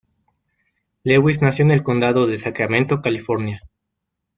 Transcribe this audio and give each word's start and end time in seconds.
Lewis 1.03 1.43
nació 1.43 1.63
en 1.65 1.69
el 1.69 1.83
Condado 1.83 2.25
de 2.25 2.39
Sacramento, 2.39 3.03
California. 3.03 3.61